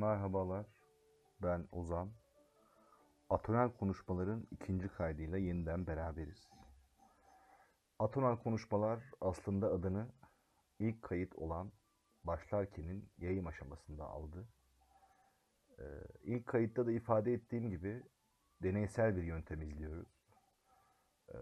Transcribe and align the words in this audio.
Merhabalar, 0.00 0.66
ben 1.42 1.68
Ozan. 1.72 2.10
Atonel 3.30 3.72
Konuşmaların 3.72 4.46
ikinci 4.50 4.88
kaydıyla 4.88 5.38
yeniden 5.38 5.86
beraberiz. 5.86 6.50
Atonel 7.98 8.36
Konuşmalar 8.36 9.00
aslında 9.20 9.72
adını 9.72 10.08
ilk 10.78 11.02
kayıt 11.02 11.36
olan 11.36 11.72
Başlarken'in 12.24 13.10
yayım 13.18 13.46
aşamasında 13.46 14.04
aldı. 14.04 14.48
Ee, 15.78 15.84
ilk 16.22 16.46
kayıtta 16.46 16.86
da 16.86 16.92
ifade 16.92 17.32
ettiğim 17.32 17.70
gibi 17.70 18.02
deneysel 18.62 19.16
bir 19.16 19.22
yöntem 19.22 19.62
izliyoruz. 19.62 20.08
Ee, 21.28 21.38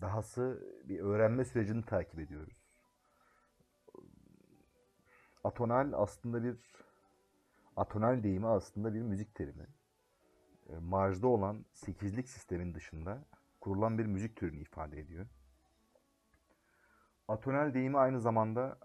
dahası 0.00 0.62
bir 0.84 1.00
öğrenme 1.00 1.44
sürecini 1.44 1.84
takip 1.84 2.18
ediyoruz. 2.20 2.61
Atonal 5.44 5.92
aslında 5.92 6.42
bir 6.42 6.56
atonal 7.76 8.22
deyimi 8.22 8.46
aslında 8.46 8.94
bir 8.94 9.02
müzik 9.02 9.34
terimi. 9.34 9.66
E, 10.68 10.78
marjda 10.78 11.26
olan 11.26 11.64
sekizlik 11.72 12.28
sistemin 12.28 12.74
dışında 12.74 13.24
kurulan 13.60 13.98
bir 13.98 14.06
müzik 14.06 14.36
türünü 14.36 14.60
ifade 14.60 15.00
ediyor. 15.00 15.26
Atonal 17.28 17.74
deyimi 17.74 17.98
aynı 17.98 18.20
zamanda 18.20 18.78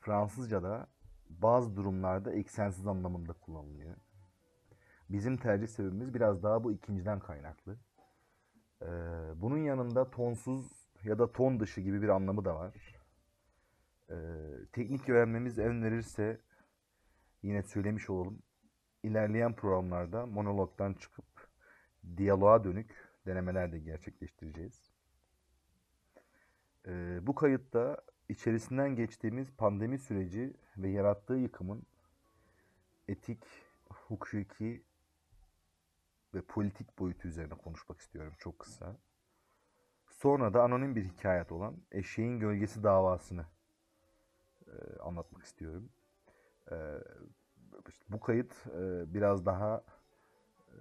Fransızca'da 0.00 0.86
bazı 1.30 1.76
durumlarda 1.76 2.32
eksensiz 2.32 2.86
anlamında 2.86 3.32
kullanılıyor. 3.32 3.96
Bizim 5.10 5.36
tercih 5.36 5.66
sebebimiz 5.66 6.14
biraz 6.14 6.42
daha 6.42 6.64
bu 6.64 6.72
ikinciden 6.72 7.20
kaynaklı. 7.20 7.76
Ee, 8.82 8.86
bunun 9.36 9.58
yanında 9.58 10.10
tonsuz 10.10 10.88
ya 11.04 11.18
da 11.18 11.32
ton 11.32 11.60
dışı 11.60 11.80
gibi 11.80 12.02
bir 12.02 12.08
anlamı 12.08 12.44
da 12.44 12.54
var. 12.54 13.01
Ee, 14.10 14.14
teknik 14.72 15.08
öğrenmemiz 15.08 15.58
en 15.58 15.82
verirse 15.82 16.40
yine 17.42 17.62
söylemiş 17.62 18.10
olalım. 18.10 18.42
İlerleyen 19.02 19.56
programlarda 19.56 20.26
monologdan 20.26 20.94
çıkıp 20.94 21.24
diyaloğa 22.16 22.64
dönük 22.64 23.08
denemeler 23.26 23.72
de 23.72 23.78
gerçekleştireceğiz. 23.78 24.92
Ee, 26.86 27.18
bu 27.26 27.34
kayıtta 27.34 27.96
içerisinden 28.28 28.96
geçtiğimiz 28.96 29.52
pandemi 29.56 29.98
süreci 29.98 30.54
ve 30.76 30.88
yarattığı 30.88 31.34
yıkımın 31.34 31.82
etik, 33.08 33.44
hukuki 33.88 34.82
ve 36.34 36.42
politik 36.42 36.98
boyutu 36.98 37.28
üzerine 37.28 37.54
konuşmak 37.54 38.00
istiyorum 38.00 38.34
çok 38.38 38.58
kısa. 38.58 38.96
Sonra 40.06 40.54
da 40.54 40.62
anonim 40.62 40.96
bir 40.96 41.04
hikayet 41.04 41.52
olan 41.52 41.76
Eşeğin 41.92 42.40
Gölgesi 42.40 42.82
davasını 42.82 43.46
e, 44.72 44.98
anlatmak 44.98 45.44
istiyorum. 45.44 45.88
E, 46.70 46.76
işte 47.88 48.04
bu 48.08 48.20
kayıt 48.20 48.66
e, 48.66 49.14
biraz 49.14 49.46
daha 49.46 49.84
e, 50.68 50.76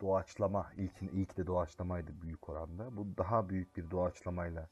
doğaçlama, 0.00 0.72
ilk, 0.76 1.02
ilk 1.02 1.36
de 1.36 1.46
doğaçlamaydı 1.46 2.22
büyük 2.22 2.48
oranda. 2.48 2.96
Bu 2.96 3.16
daha 3.18 3.48
büyük 3.48 3.76
bir 3.76 3.90
doğaçlamayla 3.90 4.68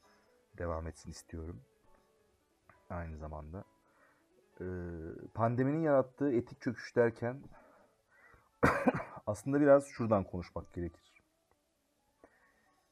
devam 0.57 0.87
etsin 0.87 1.11
istiyorum. 1.11 1.61
Aynı 2.89 3.17
zamanda. 3.17 3.63
E, 4.61 4.65
pandeminin 5.33 5.81
yarattığı 5.81 6.31
etik 6.31 6.61
çöküş 6.61 6.95
derken 6.95 7.43
aslında 9.27 9.61
biraz 9.61 9.87
şuradan 9.87 10.23
konuşmak 10.23 10.73
gerekir. 10.73 11.23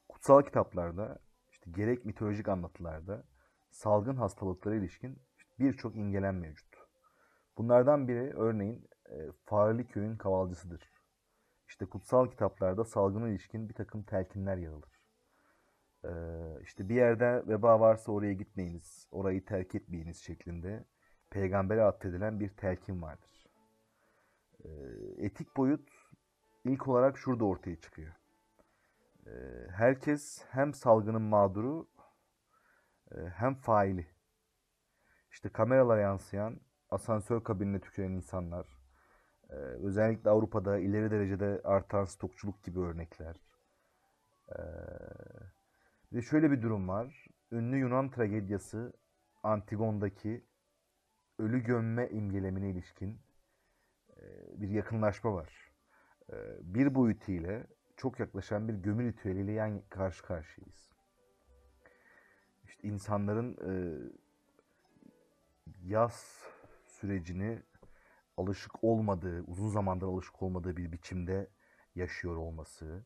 Kutsal 0.10 0.42
kitaplarda, 0.42 1.20
işte 1.52 1.72
gerek 1.72 2.06
mitolojik 2.06 2.48
anlatılarda 2.48 3.24
salgın 3.72 4.16
hastalıklara 4.16 4.76
ilişkin 4.76 5.20
birçok 5.60 5.96
imgelem 5.96 6.40
mevcut. 6.40 6.76
Bunlardan 7.58 8.08
biri 8.08 8.34
örneğin 8.36 8.90
e, 9.10 9.32
Fareli 9.46 9.88
Köy'ün 9.88 10.18
kavalcısıdır. 10.18 10.94
İşte 11.68 11.86
kutsal 11.86 12.28
kitaplarda 12.28 12.86
salgına 12.86 13.30
ilişkin 13.30 13.70
bir 13.70 13.74
takım 13.74 14.04
telkinler 14.04 14.58
yer 14.58 14.72
alır. 14.72 15.04
Ee, 16.06 16.10
işte 16.64 16.90
bir 16.90 16.96
yerde 16.96 17.44
veba 17.48 17.80
varsa 17.80 18.12
oraya 18.12 18.34
gitmeyiniz, 18.34 19.08
orayı 19.12 19.46
terk 19.46 19.76
etmeyiniz 19.76 20.18
şeklinde 20.18 20.86
peygambere 21.30 21.84
atfedilen 21.84 22.40
bir 22.40 22.50
telkin 22.50 23.02
vardır. 23.02 23.48
Ee, 24.66 24.70
etik 25.18 25.58
boyut 25.58 25.90
ilk 26.64 26.88
olarak 26.88 27.18
şurada 27.18 27.46
ortaya 27.46 27.76
çıkıyor. 27.76 28.14
Herkes 29.70 30.46
hem 30.50 30.74
salgının 30.74 31.22
mağduru 31.22 31.88
e, 33.12 33.18
hem 33.20 33.56
faili. 33.56 34.08
İşte 35.34 35.50
kameralara 35.50 36.02
yansıyan, 36.02 36.60
asansör 36.90 37.44
kabinine 37.44 37.80
tüküren 37.80 38.12
insanlar, 38.12 38.68
e, 39.50 39.56
özellikle 39.56 40.30
Avrupa'da 40.30 40.80
ileri 40.80 41.12
derecede 41.12 41.62
artan 41.64 42.06
stokçuluk 42.06 42.64
gibi 42.64 42.80
örnekler. 42.80 43.36
Ve 46.14 46.22
şöyle 46.22 46.52
bir 46.52 46.62
durum 46.62 46.88
var. 46.88 47.28
Ünlü 47.52 47.78
Yunan 47.78 48.12
tragedyası 48.12 48.94
Antigon'daki 49.44 50.46
ölü 51.40 51.64
gömme 51.64 52.10
imgelemine 52.10 52.70
ilişkin 52.70 53.22
e, 54.18 54.22
bir 54.62 54.70
yakınlaşma 54.70 55.34
var. 55.34 55.72
E, 56.30 56.36
bir 56.62 56.96
boyutu 56.96 57.32
ile 57.32 57.68
çok 57.98 58.20
yaklaşan 58.20 58.68
bir 58.68 58.74
gömü 58.74 59.04
ritüeliyle 59.04 59.52
yan 59.52 59.82
karşı 59.90 60.24
karşıyayız. 60.24 60.90
İşte 62.64 62.88
insanların 62.88 63.58
yaz 65.84 66.44
sürecini 66.86 67.64
alışık 68.38 68.84
olmadığı, 68.84 69.44
uzun 69.44 69.70
zamandır 69.70 70.08
alışık 70.08 70.44
olmadığı 70.44 70.78
bir 70.78 70.92
biçimde 70.92 71.50
yaşıyor 71.96 72.36
olması, 72.36 73.06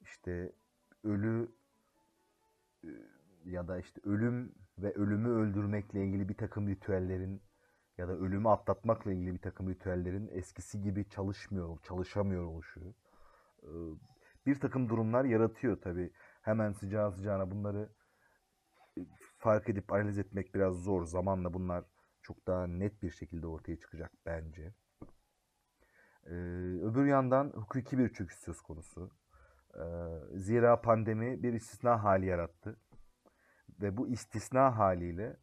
işte 0.00 0.52
ölü 1.04 1.54
e, 2.84 2.88
ya 3.44 3.68
da 3.68 3.78
işte 3.78 4.00
ölüm 4.04 4.54
ve 4.78 4.92
ölümü 4.92 5.28
öldürmekle 5.28 6.04
ilgili 6.04 6.28
bir 6.28 6.36
takım 6.36 6.68
ritüellerin 6.68 7.42
ya 7.98 8.08
da 8.08 8.12
ölümü 8.12 8.48
atlatmakla 8.48 9.12
ilgili 9.12 9.34
bir 9.34 9.42
takım 9.42 9.68
ritüellerin 9.68 10.28
eskisi 10.32 10.82
gibi 10.82 11.08
çalışmıyor, 11.08 11.78
çalışamıyor 11.82 12.44
oluşu. 12.44 12.94
E, 13.62 13.70
bir 14.46 14.60
takım 14.60 14.88
durumlar 14.88 15.24
yaratıyor 15.24 15.80
tabi. 15.80 16.10
Hemen 16.42 16.72
sıcağı 16.72 17.12
sıcağına 17.12 17.50
bunları 17.50 17.88
e, 18.98 19.00
fark 19.44 19.68
edip 19.68 19.92
analiz 19.92 20.18
etmek 20.18 20.54
biraz 20.54 20.74
zor. 20.74 21.06
Zamanla 21.06 21.54
bunlar 21.54 21.84
çok 22.22 22.46
daha 22.46 22.66
net 22.66 23.02
bir 23.02 23.10
şekilde 23.10 23.46
ortaya 23.46 23.76
çıkacak 23.78 24.12
bence. 24.26 24.74
Ee, 26.26 26.34
öbür 26.82 27.06
yandan 27.06 27.50
hukuki 27.54 27.98
bir 27.98 28.08
çöküş 28.08 28.36
söz 28.38 28.60
konusu. 28.60 29.10
Ee, 29.74 29.80
zira 30.34 30.80
pandemi 30.80 31.42
bir 31.42 31.52
istisna 31.52 32.04
hali 32.04 32.26
yarattı. 32.26 32.76
Ve 33.80 33.96
bu 33.96 34.08
istisna 34.08 34.78
haliyle 34.78 35.36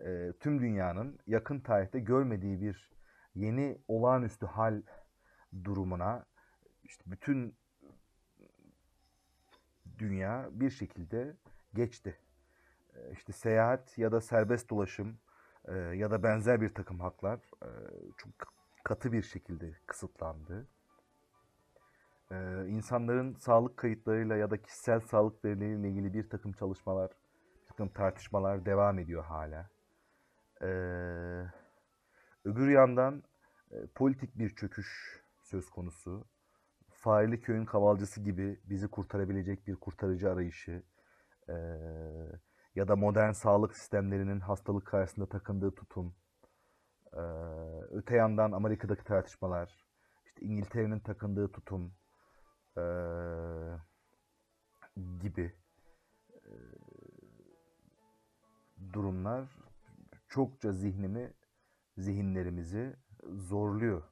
e, 0.00 0.32
tüm 0.40 0.60
dünyanın 0.60 1.18
yakın 1.26 1.60
tarihte 1.60 2.00
görmediği 2.00 2.60
bir 2.60 2.92
yeni 3.34 3.78
olağanüstü 3.88 4.46
hal 4.46 4.82
durumuna 5.64 6.26
işte 6.84 7.04
bütün 7.06 7.56
dünya 9.98 10.48
bir 10.52 10.70
şekilde 10.70 11.36
geçti. 11.74 12.18
Ee, 12.94 13.12
işte 13.12 13.32
seyahat 13.32 13.98
ya 13.98 14.12
da 14.12 14.20
serbest 14.20 14.70
dolaşım 14.70 15.18
e, 15.64 15.74
ya 15.76 16.10
da 16.10 16.22
benzer 16.22 16.60
bir 16.60 16.74
takım 16.74 17.00
haklar 17.00 17.38
e, 17.62 17.68
çok 18.16 18.30
katı 18.84 19.12
bir 19.12 19.22
şekilde 19.22 19.72
kısıtlandı. 19.86 20.66
E, 22.30 22.66
insanların 22.68 23.34
sağlık 23.34 23.76
kayıtlarıyla 23.76 24.36
ya 24.36 24.50
da 24.50 24.62
kişisel 24.62 25.00
sağlık 25.00 25.44
verileriyle 25.44 25.88
ilgili 25.88 26.14
bir 26.14 26.30
takım 26.30 26.52
çalışmalar, 26.52 27.10
bir 27.62 27.68
takım 27.68 27.88
tartışmalar 27.88 28.66
devam 28.66 28.98
ediyor 28.98 29.24
hala. 29.24 29.70
E, 30.62 30.68
öbür 32.44 32.68
yandan 32.70 33.22
e, 33.70 33.86
politik 33.94 34.38
bir 34.38 34.56
çöküş 34.56 35.20
söz 35.42 35.70
konusu. 35.70 36.24
Faili 36.90 37.40
köyün 37.40 37.64
kavalcısı 37.64 38.20
gibi 38.20 38.60
bizi 38.64 38.88
kurtarabilecek 38.88 39.66
bir 39.66 39.76
kurtarıcı 39.76 40.32
arayışı, 40.32 40.82
e, 41.48 41.54
ya 42.78 42.88
da 42.88 42.96
modern 42.96 43.32
sağlık 43.32 43.76
sistemlerinin 43.76 44.40
hastalık 44.40 44.86
karşısında 44.86 45.28
takındığı 45.28 45.74
tutum, 45.74 46.16
öte 47.90 48.16
yandan 48.16 48.52
Amerika'daki 48.52 49.04
tartışmalar, 49.04 49.86
işte 50.24 50.46
İngiltere'nin 50.46 51.00
takındığı 51.00 51.52
tutum 51.52 51.94
gibi 55.20 55.54
durumlar 58.92 59.48
çokça 60.28 60.72
zihnimi, 60.72 61.34
zihinlerimizi 61.96 62.96
zorluyor 63.22 64.02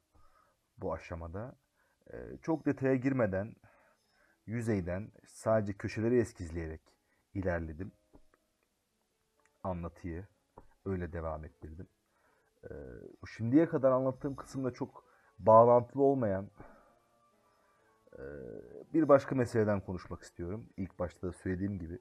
bu 0.79 0.95
aşamada. 0.95 1.57
Çok 2.43 2.67
detaya 2.67 2.95
girmeden, 2.95 3.55
yüzeyden 4.47 5.13
sadece 5.27 5.73
köşeleri 5.73 6.19
eskizleyerek 6.19 6.83
ilerledim 7.35 7.93
anlatıyı 9.67 10.27
öyle 10.85 11.13
devam 11.13 11.45
ettirdim. 11.45 11.89
Ee, 12.65 12.75
şimdiye 13.37 13.69
kadar 13.69 13.93
anlattığım 13.93 14.37
kısımda 14.37 14.71
çok 14.71 15.05
bağlantılı 15.39 16.03
olmayan 16.03 16.51
e, 18.19 18.23
bir 18.95 19.09
başka 19.09 19.35
meseleden 19.35 19.81
konuşmak 19.81 20.23
istiyorum. 20.23 20.69
İlk 20.77 20.99
başta 20.99 21.33
söylediğim 21.33 21.79
gibi 21.79 21.99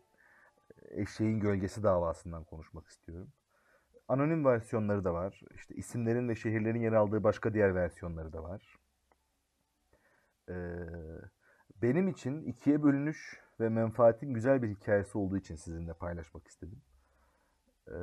eşeğin 0.91 1.39
gölgesi 1.39 1.83
davasından 1.83 2.43
konuşmak 2.43 2.87
istiyorum. 2.87 3.31
Anonim 4.07 4.45
versiyonları 4.45 5.03
da 5.03 5.13
var. 5.13 5.41
İşte 5.55 5.75
isimlerin 5.75 6.29
ve 6.29 6.35
şehirlerin 6.35 6.81
yer 6.81 6.93
aldığı 6.93 7.23
başka 7.23 7.53
diğer 7.53 7.75
versiyonları 7.75 8.33
da 8.33 8.43
var. 8.43 8.75
Ee, 10.49 10.77
benim 11.81 12.07
için 12.07 12.43
ikiye 12.43 12.83
bölünüş 12.83 13.39
ve 13.59 13.69
menfaatin 13.69 14.33
güzel 14.33 14.63
bir 14.63 14.69
hikayesi 14.69 15.17
olduğu 15.17 15.37
için 15.37 15.55
sizinle 15.55 15.93
paylaşmak 15.93 16.47
istedim. 16.47 16.81
Ee, 17.87 17.95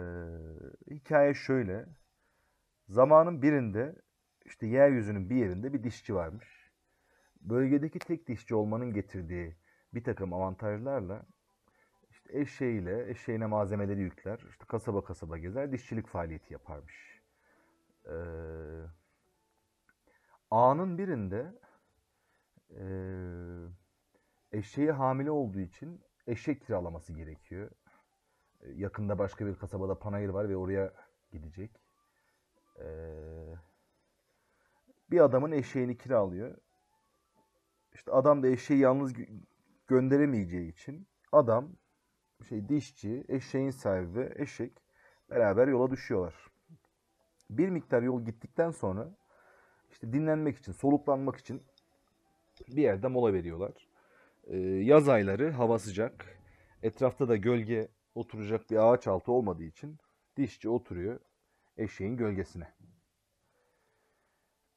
hikaye 0.90 1.34
şöyle. 1.34 1.87
Zamanın 2.88 3.43
birinde 3.43 3.96
işte 4.44 4.67
yeryüzünün 4.67 5.31
bir 5.31 5.37
yerinde 5.37 5.73
bir 5.73 5.84
dişçi 5.84 6.14
varmış. 6.14 6.73
Bölgedeki 7.40 7.99
tek 7.99 8.29
dişçi 8.29 8.55
olmanın 8.55 8.93
getirdiği 8.93 9.56
bir 9.94 10.05
takım 10.05 10.32
avantajlarla 10.32 11.26
işte 12.11 12.38
eşeğiyle, 12.40 13.11
eşeğine 13.11 13.46
malzemeleri 13.46 14.00
yükler, 14.00 14.40
işte 14.50 14.64
kasaba 14.69 15.05
kasaba 15.05 15.38
gezer, 15.38 15.73
dişçilik 15.73 16.06
faaliyeti 16.06 16.52
yaparmış. 16.52 17.23
Ee, 18.06 18.12
anın 20.50 20.99
birinde 20.99 21.52
e, 22.70 22.85
eşeği 24.58 24.90
hamile 24.90 25.31
olduğu 25.31 25.61
için 25.61 26.00
eşek 26.26 26.67
kiralaması 26.67 27.12
gerekiyor. 27.12 27.70
Yakında 28.75 29.19
başka 29.19 29.47
bir 29.47 29.55
kasabada 29.55 29.99
panayır 29.99 30.29
var 30.29 30.49
ve 30.49 30.56
oraya 30.56 30.93
gidecek. 31.32 31.70
Ee, 32.81 33.55
bir 35.11 35.20
adamın 35.20 35.53
eşeğini 35.53 35.99
kiralıyor. 35.99 36.56
İşte 37.94 38.12
adam 38.12 38.43
da 38.43 38.49
eşeği 38.49 38.81
yalnız 38.81 39.12
gö- 39.12 39.41
gönderemeyeceği 39.87 40.73
için 40.73 41.06
adam 41.32 41.73
şey 42.49 42.69
dişçi, 42.69 43.25
eşeğin 43.29 43.70
sahibi 43.70 44.32
eşek 44.37 44.73
beraber 45.31 45.69
yola 45.69 45.91
düşüyorlar. 45.91 46.35
Bir 47.50 47.69
miktar 47.69 48.03
yol 48.03 48.25
gittikten 48.25 48.70
sonra 48.70 49.17
işte 49.91 50.12
dinlenmek 50.12 50.59
için, 50.59 50.73
soluklanmak 50.73 51.37
için 51.37 51.62
bir 52.69 52.82
yerde 52.82 53.09
mola 53.09 53.32
veriyorlar. 53.32 53.88
Ee, 54.44 54.56
yaz 54.59 55.09
ayları 55.09 55.50
hava 55.50 55.79
sıcak. 55.79 56.38
Etrafta 56.82 57.29
da 57.29 57.37
gölge 57.37 57.88
oturacak 58.14 58.70
bir 58.70 58.76
ağaç 58.76 59.06
altı 59.06 59.32
olmadığı 59.32 59.64
için 59.64 59.99
dişçi 60.37 60.69
oturuyor 60.69 61.20
eşeğin 61.76 62.17
gölgesine. 62.17 62.73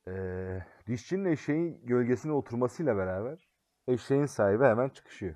Ee, 0.08 0.64
dişçinin 0.88 1.26
eşeğin 1.26 1.86
gölgesine 1.86 2.32
oturmasıyla 2.32 2.98
beraber 2.98 3.50
eşeğin 3.88 4.26
sahibi 4.26 4.64
hemen 4.64 4.90
çıkışıyor. 4.90 5.36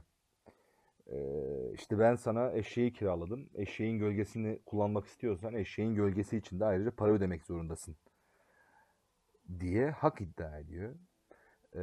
Ee, 1.07 1.73
işte 1.73 1.99
ben 1.99 2.15
sana 2.15 2.51
eşeği 2.51 2.93
kiraladım. 2.93 3.49
Eşeğin 3.55 3.99
gölgesini 3.99 4.59
kullanmak 4.65 5.05
istiyorsan 5.05 5.53
eşeğin 5.53 5.95
gölgesi 5.95 6.37
için 6.37 6.59
de 6.59 6.65
ayrıca 6.65 6.91
para 6.91 7.11
ödemek 7.11 7.43
zorundasın 7.45 7.95
diye 9.59 9.91
hak 9.91 10.21
iddia 10.21 10.59
ediyor. 10.59 10.95
Ee, 11.75 11.79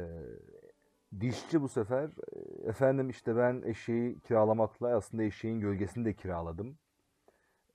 dişçi 1.19 1.61
bu 1.61 1.69
sefer 1.69 2.05
"E, 2.05 2.39
efendim 2.67 3.09
işte 3.09 3.35
ben 3.35 3.61
eşeği 3.65 4.19
kiralamakla 4.19 4.95
aslında 4.95 5.23
eşeğin 5.23 5.59
gölgesini 5.59 6.05
de 6.05 6.13
kiraladım. 6.13 6.77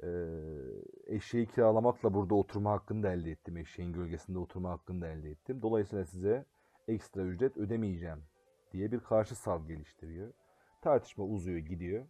Ee, 0.02 0.08
eşeği 1.06 1.46
kiralamakla 1.46 2.14
burada 2.14 2.34
oturma 2.34 2.72
hakkını 2.72 3.02
da 3.02 3.12
elde 3.12 3.30
ettim. 3.30 3.56
Eşeğin 3.56 3.92
gölgesinde 3.92 4.38
oturma 4.38 4.70
hakkını 4.70 5.00
da 5.00 5.08
elde 5.08 5.30
ettim. 5.30 5.62
Dolayısıyla 5.62 6.04
size 6.04 6.44
ekstra 6.88 7.22
ücret 7.22 7.56
ödemeyeceğim 7.56 8.22
diye 8.72 8.92
bir 8.92 9.00
karşı 9.00 9.34
sav 9.34 9.66
geliştiriyor. 9.66 10.32
Tartışma 10.82 11.24
uzuyor 11.24 11.58
gidiyor. 11.58 12.06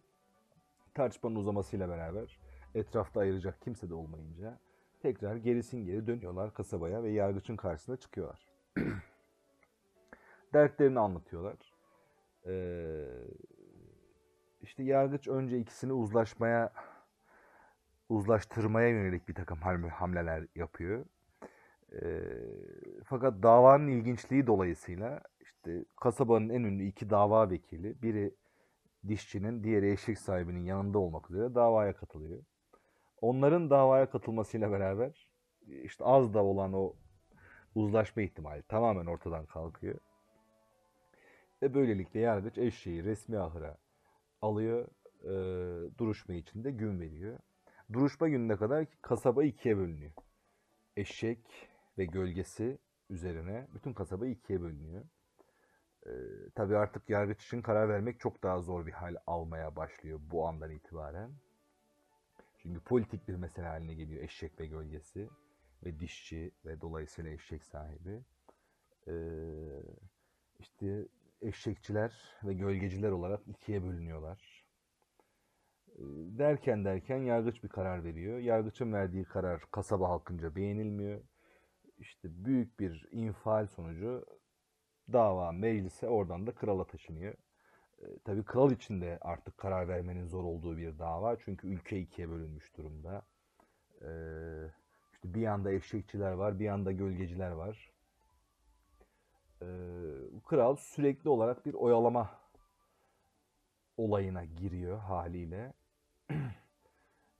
Tartışmanın 0.93 1.35
uzamasıyla 1.35 1.89
beraber 1.89 2.39
etrafta 2.75 3.19
ayıracak 3.19 3.61
kimse 3.61 3.89
de 3.89 3.93
olmayınca 3.93 4.59
tekrar 5.01 5.35
gerisin 5.35 5.85
geri 5.85 6.07
dönüyorlar 6.07 6.53
kasabaya 6.53 7.03
ve 7.03 7.11
yargıçın 7.11 7.55
karşısına 7.55 7.97
çıkıyorlar. 7.97 8.47
Dertlerini 10.53 10.99
anlatıyorlar. 10.99 11.72
Ee, 12.47 13.05
işte 14.61 14.83
yargıç 14.83 15.27
önce 15.27 15.59
ikisini 15.59 15.93
uzlaşmaya 15.93 16.73
uzlaştırmaya 18.09 18.89
yönelik 18.89 19.27
bir 19.27 19.35
takım 19.35 19.57
hamle- 19.57 19.89
hamleler 19.89 20.47
yapıyor. 20.55 21.05
Ee, 22.01 22.23
fakat 23.05 23.43
davanın 23.43 23.87
ilginçliği 23.87 24.47
dolayısıyla 24.47 25.21
işte 25.41 25.85
kasabanın 26.01 26.49
en 26.49 26.63
ünlü 26.63 26.83
iki 26.85 27.09
dava 27.09 27.49
vekili, 27.49 28.01
biri 28.01 28.35
dişçinin, 29.07 29.63
diğeri 29.63 29.91
eşek 29.91 30.19
sahibinin 30.19 30.65
yanında 30.65 30.99
olmak 30.99 31.31
üzere 31.31 31.55
davaya 31.55 31.95
katılıyor. 31.95 32.43
Onların 33.21 33.69
davaya 33.69 34.09
katılmasıyla 34.09 34.71
beraber 34.71 35.27
işte 35.67 36.05
az 36.05 36.33
da 36.33 36.43
olan 36.43 36.73
o 36.73 36.93
uzlaşma 37.75 38.21
ihtimali 38.21 38.63
tamamen 38.63 39.05
ortadan 39.05 39.45
kalkıyor. 39.45 39.95
Ve 41.63 41.73
böylelikle 41.73 42.19
yargıç 42.19 42.57
eşeği 42.57 43.03
resmi 43.03 43.37
ahıra 43.37 43.77
alıyor, 44.41 44.87
e, 45.23 45.33
duruşma 45.97 46.35
için 46.35 46.63
de 46.63 46.71
gün 46.71 46.99
veriyor. 46.99 47.39
Duruşma 47.93 48.27
gününe 48.27 48.55
kadar 48.55 48.87
kasaba 49.01 49.43
ikiye 49.43 49.77
bölünüyor. 49.77 50.11
Eşek 50.97 51.69
ve 51.97 52.05
gölgesi 52.05 52.77
üzerine 53.09 53.67
bütün 53.73 53.93
kasaba 53.93 54.27
ikiye 54.27 54.61
bölünüyor. 54.61 55.05
Ee, 56.05 56.11
tabii 56.55 56.77
artık 56.77 57.09
yargıç 57.09 57.45
için 57.45 57.61
karar 57.61 57.89
vermek 57.89 58.19
çok 58.19 58.43
daha 58.43 58.61
zor 58.61 58.85
bir 58.85 58.91
hal 58.91 59.15
almaya 59.27 59.75
başlıyor 59.75 60.19
bu 60.31 60.47
andan 60.47 60.71
itibaren. 60.71 61.31
Çünkü 62.57 62.79
politik 62.79 63.27
bir 63.27 63.35
mesele 63.35 63.65
haline 63.65 63.93
geliyor 63.93 64.23
eşek 64.23 64.59
ve 64.59 64.65
gölgesi 64.65 65.29
ve 65.85 65.99
dişçi 65.99 66.51
ve 66.65 66.81
dolayısıyla 66.81 67.31
eşek 67.31 67.63
sahibi. 67.63 68.21
Ee, 69.07 69.13
işte 70.59 71.07
eşekçiler 71.43 72.13
ve 72.43 72.53
gölgeciler 72.53 73.11
olarak 73.11 73.47
ikiye 73.47 73.83
bölünüyorlar. 73.83 74.65
Ee, 75.89 76.01
Derken 76.37 76.85
derken 76.85 77.17
yargıç 77.17 77.63
bir 77.63 77.69
karar 77.69 78.03
veriyor. 78.03 78.39
Yargıçın 78.39 78.93
verdiği 78.93 79.25
karar 79.25 79.61
kasaba 79.71 80.09
halkınca 80.09 80.55
beğenilmiyor. 80.55 81.21
İşte 81.97 82.29
büyük 82.45 82.79
bir 82.79 83.07
infial 83.11 83.67
sonucu 83.67 84.25
dava 85.13 85.51
meclise 85.51 86.07
oradan 86.09 86.47
da 86.47 86.55
krala 86.55 86.87
taşınıyor. 86.87 87.33
E, 88.01 88.19
tabii 88.25 88.45
kral 88.45 88.71
için 88.71 89.01
de 89.01 89.17
artık 89.21 89.57
karar 89.57 89.87
vermenin 89.87 90.27
zor 90.27 90.43
olduğu 90.43 90.77
bir 90.77 90.99
dava. 90.99 91.37
Çünkü 91.39 91.67
ülke 91.67 91.99
ikiye 91.99 92.29
bölünmüş 92.29 92.77
durumda. 92.77 93.25
E, 94.01 94.09
işte 95.13 95.33
bir 95.33 95.41
yanda 95.41 95.71
eşekçiler 95.71 96.31
var, 96.31 96.59
bir 96.59 96.65
yanda 96.65 96.91
gölgeciler 96.91 97.51
var. 97.51 97.92
E, 99.63 100.39
kral 100.45 100.75
sürekli 100.75 101.29
olarak 101.29 101.65
bir 101.65 101.73
oyalama 101.73 102.39
olayına 103.97 104.45
giriyor 104.45 104.99
haliyle. 104.99 105.73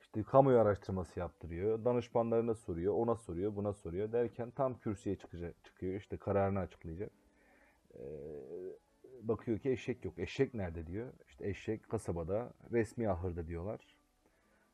İşte 0.01 0.24
kamuoyu 0.24 0.60
araştırması 0.60 1.20
yaptırıyor. 1.20 1.86
Danışmanlarına 1.86 2.56
soruyor, 2.56 2.94
ona 2.94 3.15
soruyor, 3.15 3.56
buna 3.56 3.74
soruyor 3.74 4.12
derken 4.12 4.51
tam 4.51 4.80
kürsüye 4.80 5.15
çıkacak, 5.15 5.63
çıkıyor. 5.63 5.96
işte 5.96 6.18
kararını 6.18 6.60
açıklayacak. 6.60 7.12
Ee, 7.96 8.00
bakıyor 9.22 9.60
ki 9.60 9.70
eşek 9.70 10.06
yok. 10.06 10.20
Eşek 10.20 10.53
nerede 10.53 10.88
diyor. 10.88 11.13
İşte 11.27 11.50
eşek 11.50 11.89
kasabada 11.89 12.53
resmi 12.72 13.10
ahırda 13.10 13.48
diyorlar. 13.48 13.98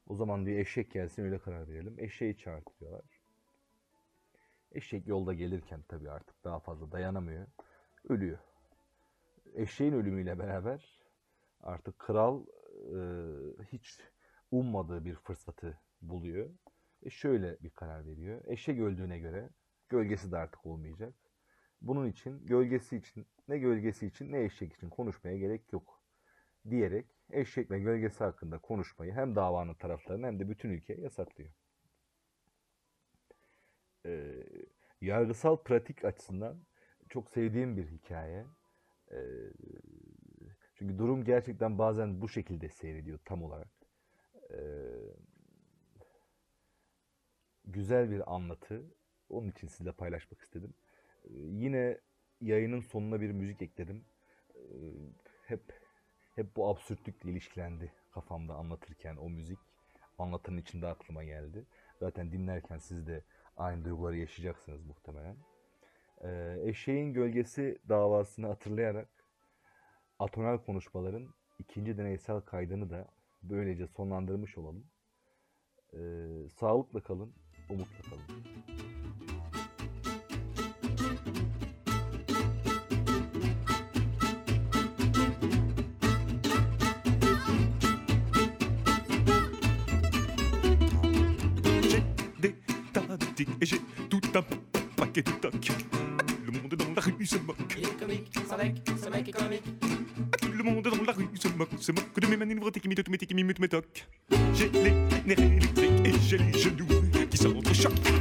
O 0.08 0.16
zaman 0.16 0.46
diyor 0.46 0.60
eşek 0.60 0.92
gelsin 0.92 1.24
öyle 1.24 1.40
karar 1.40 1.68
verelim. 1.68 1.96
Eşeği 1.98 2.38
çağırtıyorlar. 2.38 3.19
Eşek 4.72 5.08
yolda 5.08 5.34
gelirken 5.34 5.82
tabii 5.88 6.12
artık 6.12 6.44
daha 6.44 6.60
fazla 6.60 6.92
dayanamıyor. 6.92 7.48
Ölüyor. 8.10 8.38
Eşeğin 9.54 9.94
ölümüyle 9.94 10.40
beraber 10.40 11.00
artık 11.62 12.00
kral 12.00 12.46
e, 12.96 13.00
hiç 13.72 14.00
ummadığı 14.52 15.06
bir 15.06 15.16
fırsatı 15.16 15.80
buluyor. 16.02 16.50
Ve 17.06 17.10
şöyle 17.10 17.58
bir 17.64 17.70
karar 17.70 18.06
veriyor. 18.06 18.42
Eşek 18.46 18.80
öldüğüne 18.80 19.20
göre 19.20 19.50
gölgesi 19.90 20.32
de 20.32 20.38
artık 20.38 20.66
olmayacak. 20.66 21.14
Bunun 21.82 22.08
için 22.08 22.46
gölgesi 22.46 22.98
için 22.98 23.28
ne 23.48 23.58
gölgesi 23.58 24.08
için 24.08 24.32
ne 24.32 24.44
eşek 24.44 24.74
için 24.74 24.90
konuşmaya 24.90 25.38
gerek 25.38 25.74
yok 25.74 26.02
diyerek 26.70 27.06
eşek 27.32 27.72
ve 27.72 27.80
gölgesi 27.80 28.24
hakkında 28.24 28.58
konuşmayı 28.58 29.14
hem 29.14 29.36
davanın 29.36 29.74
taraflarına 29.74 30.28
hem 30.28 30.40
de 30.40 30.50
bütün 30.50 30.70
ülkeye 30.70 31.02
yasaklıyor. 31.02 31.50
Ee, 34.06 34.44
yargısal 35.02 35.64
pratik 35.64 36.06
açısından 36.06 36.60
çok 37.10 37.32
sevdiğim 37.32 37.78
bir 37.78 37.88
hikaye. 37.88 38.46
Ee, 39.12 39.18
çünkü 40.76 40.98
durum 40.98 41.24
gerçekten 41.24 41.78
bazen 41.78 42.22
bu 42.22 42.30
şekilde 42.30 42.70
seyrediyor 42.70 43.20
tam 43.26 43.44
olarak. 43.44 43.70
Ee, 44.52 44.60
güzel 47.66 48.12
bir 48.12 48.36
anlatı. 48.36 48.84
Onun 49.30 49.50
için 49.50 49.68
sizle 49.68 49.92
paylaşmak 49.92 50.42
istedim. 50.42 50.74
Ee, 51.26 51.30
yine 51.34 51.98
yayının 52.42 52.80
sonuna 52.80 53.22
bir 53.22 53.32
müzik 53.32 53.62
ekledim. 53.62 54.06
Ee, 54.56 54.60
hep 55.46 55.62
hep 56.36 56.56
bu 56.56 56.70
absürtlükle 56.70 57.32
ilişkilendi 57.32 57.94
kafamda 58.12 58.54
anlatırken 58.56 59.16
o 59.18 59.30
müzik. 59.30 59.60
Anlatının 60.18 60.58
içinde 60.58 60.88
aklıma 60.88 61.24
geldi. 61.24 61.66
Zaten 62.00 62.32
dinlerken 62.32 62.78
siz 62.78 63.08
de 63.08 63.24
aynı 63.60 63.86
duyguları 63.86 64.18
yaşayacaksınız 64.18 64.86
muhtemelen. 64.86 65.36
Ee, 66.24 66.58
eşeğin 66.64 67.14
gölgesi 67.14 67.80
davasını 67.90 68.48
hatırlayarak 68.48 69.10
atonal 70.20 70.58
konuşmaların 70.58 71.28
ikinci 71.60 71.98
deneysel 71.98 72.42
kaydını 72.42 72.90
da 72.90 73.08
böylece 73.44 73.88
sonlandırmış 73.88 74.58
olalım. 74.58 74.86
Ee, 75.94 76.50
sağlıkla 76.60 77.04
kalın, 77.04 77.34
umutla 77.70 78.10
kalın. 78.10 78.44
Tocs. 95.14 95.52
Tout 95.52 96.52
le 96.52 96.52
monde 96.52 96.76
dans 96.76 96.94
la 96.96 97.02
rue 97.02 97.26
se 97.26 97.38
moque. 97.38 97.58
Il 97.78 97.84
est 97.84 98.00
comique, 98.00 98.32
ce 98.34 98.56
mec, 98.56 98.76
ce 99.04 99.10
mec 99.10 99.28
est 99.28 99.32
comique. 99.32 99.64
Tout 100.42 100.52
le 100.52 100.64
monde 100.64 100.84
dans 100.84 101.04
la 101.04 101.14
rue 101.14 101.28
se 101.36 101.48
moque, 101.50 101.70
se 101.80 101.92
moque 101.92 102.20
de 102.20 102.28
mes 102.28 102.38
manœuvres 102.38 102.72
tiquimites, 102.72 103.04
tous 103.04 103.12
mes 103.12 103.18
tiquimites, 103.18 103.60
mes 103.60 103.70
tocs. 103.70 104.08
J'ai 104.54 104.70
les 104.70 104.92
nerfs 105.26 105.40
électriques 105.40 106.06
et 106.06 106.14
j'ai 106.28 106.38
les 106.38 106.58
genoux 106.58 106.88
qui 107.30 107.38
s'entrechoquent. 107.38 108.19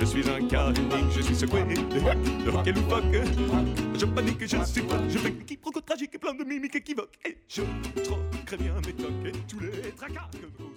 Je 0.00 0.04
suis 0.04 0.28
un 0.28 0.46
cas 0.46 0.70
unique, 0.70 1.10
je 1.16 1.22
suis 1.22 1.34
secoué 1.34 1.62
de, 1.62 2.50
rock 2.50 2.66
et. 2.66 3.24
Je 3.98 4.04
panique, 4.06 4.40
je 4.40 4.64
suis 4.64 4.82
pas, 4.82 5.00
je 5.08 5.18
fais 5.18 5.32
quiproquo 5.32 5.80
tragique, 5.80 6.18
plein 6.20 6.34
de 6.34 6.44
mimiques 6.44 6.76
équivoques. 6.76 7.18
Et 7.26 7.38
je 7.48 7.62
trop 8.02 8.18
très 8.46 8.56
bien 8.56 8.74
mes 8.86 8.92
tocs 8.92 9.10
et 9.26 9.32
tous 9.48 9.60
les 9.60 9.90
tracas 9.92 10.30
que 10.32 10.46
mes 10.62 10.67